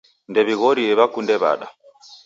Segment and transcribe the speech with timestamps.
[0.29, 1.67] Ndew'ighorie w'akunde w'ada.